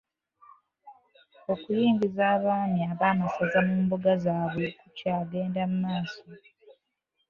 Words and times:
Okuyingiza 1.53 2.23
abaami 2.35 2.81
ab'amasaza 2.91 3.59
mu 3.67 3.75
mbuga 3.83 4.11
zaabwe 4.23 4.65
kukyagenda 4.79 5.61
mu 5.71 5.75
maaso. 5.83 6.21